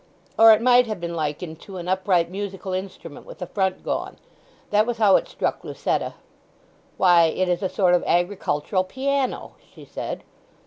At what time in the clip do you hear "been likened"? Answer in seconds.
0.99-1.59